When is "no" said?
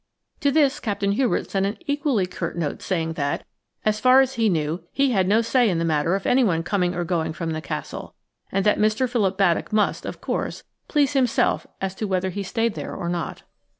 5.27-5.43